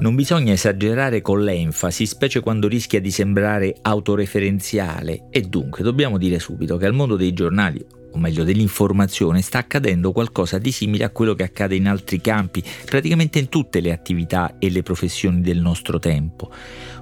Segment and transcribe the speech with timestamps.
[0.00, 6.38] Non bisogna esagerare con l'enfasi, specie quando rischia di sembrare autoreferenziale, e dunque dobbiamo dire
[6.38, 11.10] subito che al mondo dei giornali, o meglio dell'informazione, sta accadendo qualcosa di simile a
[11.10, 15.60] quello che accade in altri campi, praticamente in tutte le attività e le professioni del
[15.60, 16.50] nostro tempo.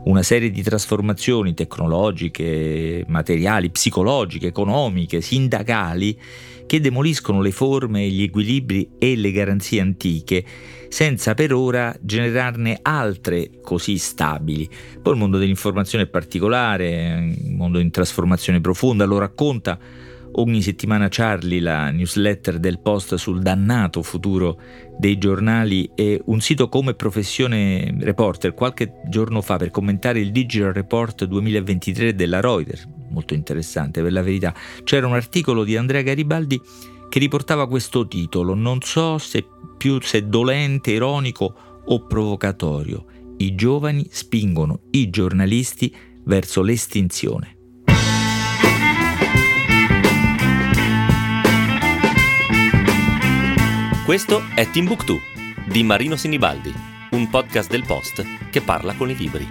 [0.05, 6.19] Una serie di trasformazioni tecnologiche, materiali, psicologiche, economiche, sindacali,
[6.73, 10.43] che demoliscono le forme, gli equilibri e le garanzie antiche,
[10.89, 14.67] senza per ora generarne altre così stabili.
[15.03, 19.79] Poi il mondo dell'informazione è particolare, un mondo in trasformazione profonda, lo racconta
[20.33, 24.61] ogni settimana Charlie, la newsletter del post sul dannato futuro
[24.99, 30.73] dei giornali e un sito come Professione Reporter qualche giorno fa per commentare il Digital
[30.73, 34.55] Report 2023 della Reuters, molto interessante per la verità,
[34.85, 36.61] c'era un articolo di Andrea Garibaldi
[37.09, 39.45] che riportava questo titolo, non so se
[39.77, 41.55] più se dolente, ironico
[41.85, 43.05] o provocatorio.
[43.37, 47.57] I giovani spingono i giornalisti verso l'estinzione.
[54.05, 55.21] Questo è Timbuktu
[55.65, 56.75] di Marino Sinibaldi,
[57.13, 59.47] un podcast del Post che parla con i libri.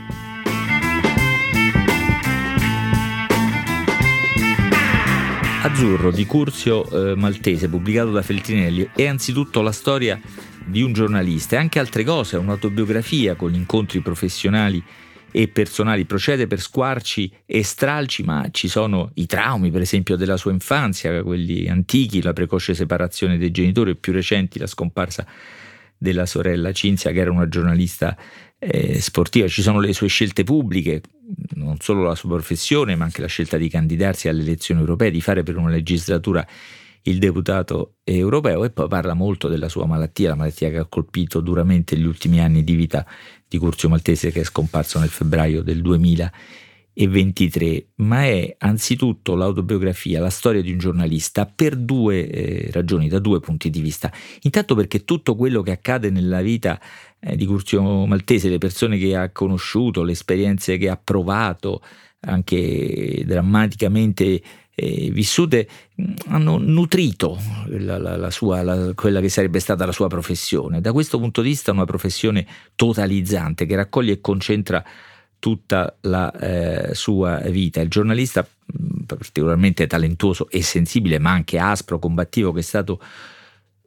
[5.64, 10.20] Azzurro di Curzio eh, Maltese, pubblicato da Feltrinelli, è anzitutto la storia
[10.66, 14.84] di un giornalista e anche altre cose, un'autobiografia con incontri professionali
[15.32, 20.38] e personali, procede per squarci e stralci, ma ci sono i traumi, per esempio, della
[20.38, 25.26] sua infanzia, quelli antichi, la precoce separazione dei genitori e più recenti la scomparsa
[25.98, 28.18] della sorella Cinzia, che era una giornalista
[28.60, 29.48] eh, sportiva.
[29.48, 31.02] Ci sono le sue scelte pubbliche,
[31.54, 35.22] non solo la sua professione, ma anche la scelta di candidarsi alle elezioni europee, di
[35.22, 36.46] fare per una legislatura
[37.04, 41.40] il deputato europeo e poi parla molto della sua malattia, la malattia che ha colpito
[41.40, 43.06] duramente gli ultimi anni di vita
[43.48, 50.30] di Curzio Maltese che è scomparso nel febbraio del 2023, ma è anzitutto l'autobiografia, la
[50.30, 54.12] storia di un giornalista per due eh, ragioni, da due punti di vista.
[54.42, 56.80] Intanto perché tutto quello che accade nella vita
[57.20, 61.82] eh, di Curzio Maltese, le persone che ha conosciuto, le esperienze che ha provato,
[62.22, 64.42] anche drammaticamente
[64.82, 65.68] eh, vissute
[66.30, 67.38] hanno nutrito
[67.68, 70.82] la, la, la sua, la, quella che sarebbe stata la sua professione.
[70.82, 74.84] Da questo punto di vista una professione totalizzante che raccoglie e concentra
[75.38, 77.80] tutta la eh, sua vita.
[77.80, 78.48] Il giornalista
[79.06, 83.00] particolarmente talentuoso e sensibile, ma anche aspro, combattivo che è stato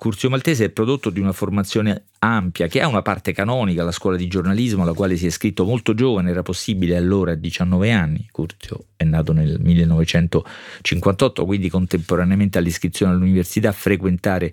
[0.04, 4.18] Curzio Maltese è prodotto di una formazione ampia che ha una parte canonica, la scuola
[4.18, 8.28] di giornalismo alla quale si è iscritto molto giovane, era possibile allora a 19 anni,
[8.30, 14.52] Curzio è nato nel 1958, quindi contemporaneamente all'iscrizione all'università frequentare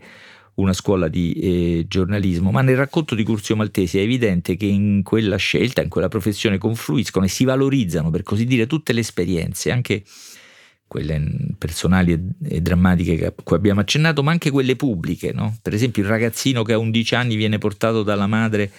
[0.54, 5.04] una scuola di eh, giornalismo, ma nel racconto di Curzio Maltese è evidente che in
[5.04, 9.70] quella scelta, in quella professione confluiscono e si valorizzano, per così dire, tutte le esperienze,
[9.70, 10.02] anche
[10.92, 11.24] quelle
[11.58, 15.32] personali e, drammatiche a cui abbiamo accennato, ma anche quelle pubbliche.
[15.32, 15.58] No?
[15.62, 18.70] Per esempio il ragazzino che a 11 anni viene portato dalla madre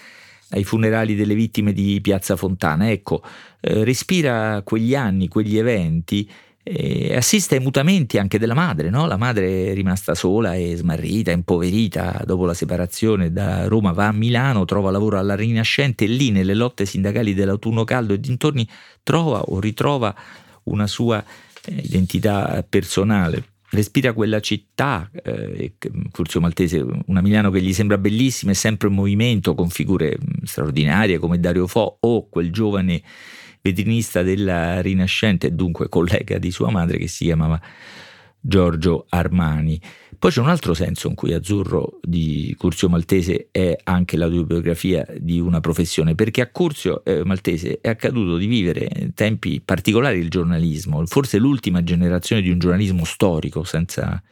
[0.50, 3.22] ai funerali delle vittime di Piazza Fontana, ecco,
[3.60, 6.30] eh, respira quegli anni, quegli eventi
[6.62, 9.06] e assiste ai mutamenti anche della madre, no?
[9.06, 14.12] la madre è rimasta sola e smarrita, impoverita dopo la separazione da Roma, va a
[14.12, 18.68] Milano, trova lavoro alla Rinascente e lì nelle lotte sindacali dell'autunno caldo e dintorni
[19.02, 20.14] trova o ritrova
[20.64, 21.24] una sua
[21.70, 23.44] identità personale.
[23.70, 25.74] Respira quella città, eh,
[26.10, 30.44] Curzio Maltese, una Milano che gli sembra bellissima, è sempre in movimento con figure mm,
[30.44, 33.02] straordinarie come Dario Fo o quel giovane
[33.62, 37.58] vetrinista della Rinascente e dunque collega di sua madre che si chiamava
[38.38, 39.80] Giorgio Armani.
[40.22, 45.40] Poi c'è un altro senso in cui Azzurro di Curzio Maltese è anche l'autobiografia di
[45.40, 51.04] una professione, perché a Curzio eh, Maltese è accaduto di vivere tempi particolari del giornalismo,
[51.06, 54.22] forse l'ultima generazione di un giornalismo storico, senza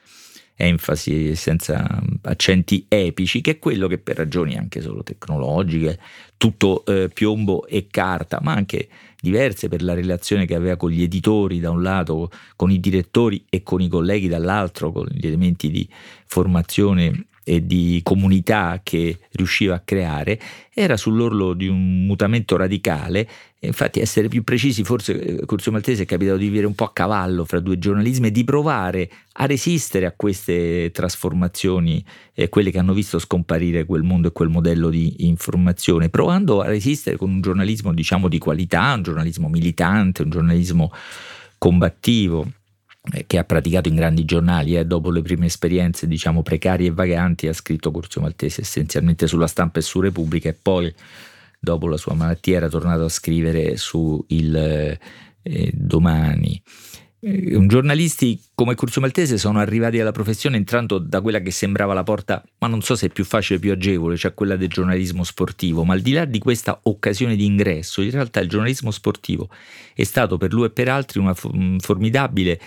[0.54, 5.98] enfasi, senza accenti epici, che è quello che per ragioni anche solo tecnologiche,
[6.36, 8.88] tutto eh, piombo e carta, ma anche
[9.20, 13.44] diverse per la relazione che aveva con gli editori da un lato, con i direttori
[13.48, 15.88] e con i colleghi dall'altro, con gli elementi di
[16.26, 20.38] formazione e di comunità che riusciva a creare,
[20.72, 23.28] era sull'orlo di un mutamento radicale.
[23.60, 26.92] Infatti, essere più precisi, forse eh, Curzio Maltese è capitato di vivere un po' a
[26.92, 32.04] cavallo fra due giornalismi e di provare a resistere a queste trasformazioni,
[32.34, 36.66] eh, quelle che hanno visto scomparire quel mondo e quel modello di informazione, provando a
[36.66, 40.92] resistere con un giornalismo, diciamo, di qualità, un giornalismo militante, un giornalismo
[41.58, 42.50] combattivo
[43.26, 47.48] che ha praticato in grandi giornali, eh, dopo le prime esperienze diciamo precarie e vaganti,
[47.48, 50.92] ha scritto Curzio Maltese essenzialmente sulla stampa e su Repubblica e poi
[51.58, 54.98] dopo la sua malattia era tornato a scrivere su il
[55.42, 56.62] eh, domani.
[57.22, 62.02] Eh, giornalisti come Curzio Maltese sono arrivati alla professione entrando da quella che sembrava la
[62.02, 65.22] porta, ma non so se è più facile o più agevole, cioè quella del giornalismo
[65.22, 69.50] sportivo, ma al di là di questa occasione di ingresso, in realtà il giornalismo sportivo
[69.94, 72.58] è stato per lui e per altri una formidabile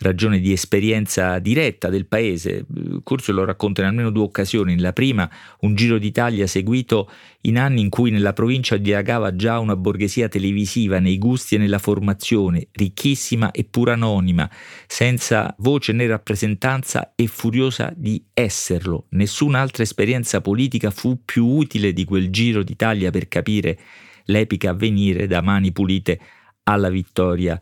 [0.00, 2.66] ragione di esperienza diretta del paese.
[3.02, 4.78] Curzio lo racconta in almeno due occasioni.
[4.78, 5.28] La prima,
[5.60, 7.10] un giro d'Italia seguito
[7.42, 11.78] in anni in cui nella provincia dilagava già una borghesia televisiva nei gusti e nella
[11.78, 14.50] formazione, ricchissima e anonima,
[14.86, 19.06] senza voce né rappresentanza e furiosa di esserlo.
[19.10, 23.78] Nessun'altra esperienza politica fu più utile di quel giro d'Italia per capire
[24.24, 26.20] l'epica avvenire da mani pulite
[26.64, 27.58] alla vittoria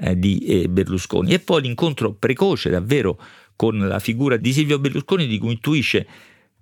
[0.00, 1.32] eh, di eh, Berlusconi.
[1.32, 3.20] E poi l'incontro precoce davvero
[3.56, 6.06] con la figura di Silvio Berlusconi di cui intuisce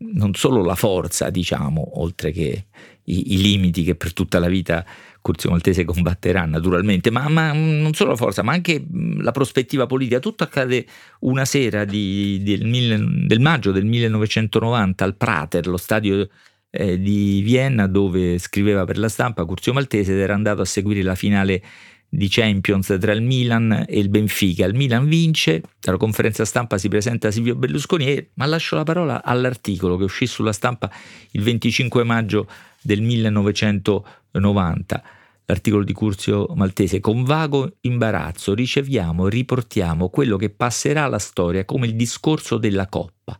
[0.00, 2.66] non solo la forza, diciamo, oltre che
[3.04, 4.84] i, i limiti che per tutta la vita
[5.20, 8.84] Curzio Maltese combatterà naturalmente, ma, ma, non solo la forza, ma anche
[9.18, 10.20] la prospettiva politica.
[10.20, 10.86] Tutto accade
[11.20, 16.28] una sera di, del, mille, del, maggio del 1990 al Prater, lo stadio
[16.70, 21.02] eh, di Vienna dove scriveva per la stampa Curzio Maltese ed era andato a seguire
[21.02, 21.62] la finale
[22.08, 24.64] di Champions tra il Milan e il Benfica.
[24.64, 29.22] Il Milan vince, alla conferenza stampa si presenta Silvio Berlusconi e ma lascio la parola
[29.22, 30.90] all'articolo che uscì sulla stampa
[31.32, 32.48] il 25 maggio
[32.82, 35.02] del 1990.
[35.44, 41.64] L'articolo di Curzio Maltese, con vago imbarazzo riceviamo e riportiamo quello che passerà alla storia
[41.64, 43.38] come il discorso della Coppa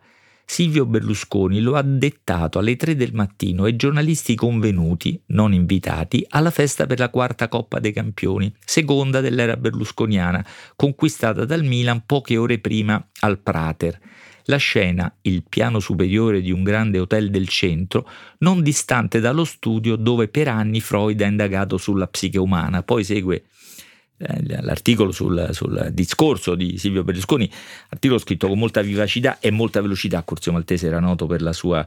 [0.51, 6.51] Silvio Berlusconi lo ha dettato alle 3 del mattino ai giornalisti convenuti, non invitati, alla
[6.51, 12.59] festa per la quarta Coppa dei Campioni, seconda dell'era berlusconiana, conquistata dal Milan poche ore
[12.61, 14.01] prima al Prater.
[14.45, 18.09] La scena, il piano superiore di un grande hotel del centro,
[18.39, 22.83] non distante dallo studio dove per anni Freud ha indagato sulla psiche umana.
[22.83, 23.45] Poi segue
[24.19, 27.51] l'articolo sul, sul, discorso di Silvio Berlusconi,
[27.91, 30.23] articolo scritto con molta vivacità e molta velocità.
[30.23, 31.87] Curzio Maltese era noto per la sua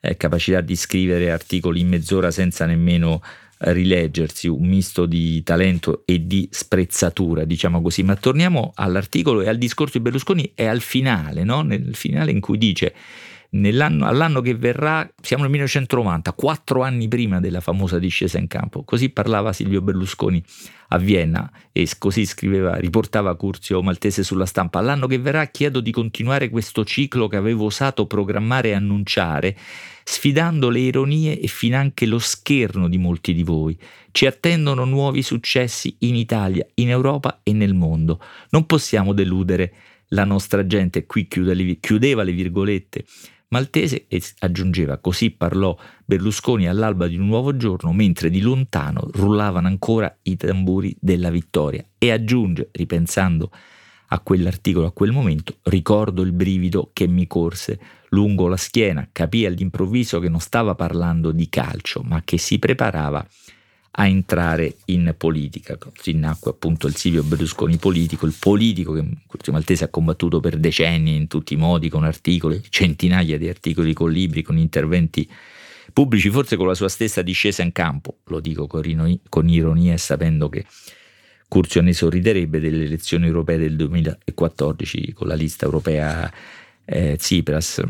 [0.00, 3.20] eh, capacità di scrivere articoli in mezz'ora senza nemmeno
[3.58, 8.02] eh, rileggersi, un misto di talento e di sprezzatura, diciamo così.
[8.02, 11.62] Ma torniamo all'articolo e al discorso di Berlusconi e al finale, no?
[11.62, 12.94] nel finale in cui dice
[13.54, 18.82] all'anno che verrà, siamo nel 1990, quattro anni prima della famosa discesa in campo.
[18.82, 20.42] Così parlava Silvio Berlusconi
[20.88, 24.78] a Vienna e così scriveva, riportava Curzio Maltese sulla stampa.
[24.78, 29.54] All'anno che verrà chiedo di continuare questo ciclo che avevo osato programmare e annunciare,
[30.02, 33.78] sfidando le ironie e finanche lo scherno di molti di voi.
[34.12, 38.18] Ci attendono nuovi successi in Italia, in Europa e nel mondo.
[38.48, 39.74] Non possiamo deludere
[40.08, 43.04] la nostra gente, qui chiudeva le virgolette,
[43.52, 49.68] maltese e aggiungeva così parlò Berlusconi all'alba di un nuovo giorno mentre di lontano rullavano
[49.68, 51.84] ancora i tamburi della vittoria.
[51.96, 53.50] E aggiunge ripensando
[54.08, 59.46] a quell'articolo a quel momento ricordo il brivido che mi corse lungo la schiena capii
[59.46, 63.26] all'improvviso che non stava parlando di calcio ma che si preparava
[63.94, 65.76] a entrare in politica.
[65.76, 70.56] Così nacque appunto il Silvio Berlusconi politico, il politico che Curzio Maltese ha combattuto per
[70.56, 75.28] decenni in tutti i modi, con articoli, centinaia di articoli, con libri, con interventi
[75.92, 80.48] pubblici, forse con la sua stessa discesa in campo, lo dico con, ironia, e sapendo
[80.48, 80.64] che
[81.48, 86.32] Curzio ne sorriderebbe delle elezioni europee del 2014 con la lista europea
[86.84, 87.82] eh, Tsipras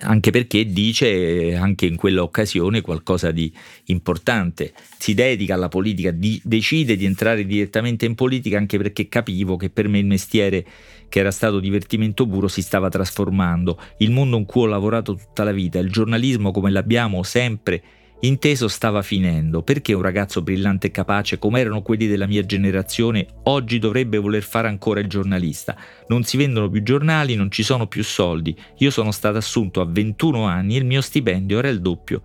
[0.00, 3.52] anche perché dice anche in quella occasione qualcosa di
[3.86, 9.56] importante, si dedica alla politica, di, decide di entrare direttamente in politica anche perché capivo
[9.56, 10.64] che per me il mestiere
[11.08, 15.42] che era stato divertimento puro si stava trasformando, il mondo in cui ho lavorato tutta
[15.42, 17.82] la vita, il giornalismo come l'abbiamo sempre
[18.20, 23.28] Inteso stava finendo, perché un ragazzo brillante e capace come erano quelli della mia generazione
[23.44, 25.76] oggi dovrebbe voler fare ancora il giornalista?
[26.08, 28.56] Non si vendono più giornali, non ci sono più soldi.
[28.78, 32.22] Io sono stato assunto a 21 anni e il mio stipendio era il doppio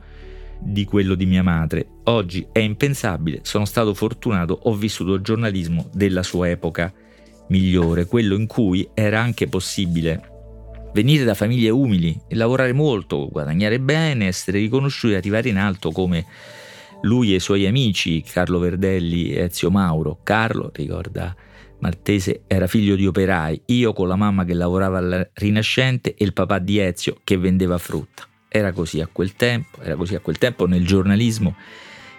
[0.60, 1.88] di quello di mia madre.
[2.06, 6.92] Oggi è impensabile, sono stato fortunato, ho vissuto il giornalismo della sua epoca
[7.50, 10.33] migliore, quello in cui era anche possibile
[10.94, 15.92] venire da famiglie umili e lavorare molto, guadagnare bene, essere riconosciuti e arrivare in alto
[15.92, 16.26] come
[17.02, 20.20] lui e i suoi amici, Carlo Verdelli e Ezio Mauro.
[20.24, 21.36] Carlo, ricorda
[21.80, 26.34] Martese, era figlio di operai, io con la mamma che lavorava al Rinascente e il
[26.34, 28.26] papà di Ezio che vendeva frutta.
[28.48, 31.56] Era così a quel tempo, era così a quel tempo nel giornalismo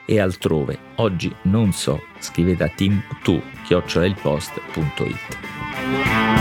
[0.05, 0.77] e altrove.
[0.97, 6.34] Oggi non so, scrivete a team2 chiocciolailpost.it.